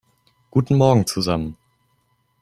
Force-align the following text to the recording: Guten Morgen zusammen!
Guten 0.49 0.77
Morgen 0.77 1.05
zusammen! 1.05 1.57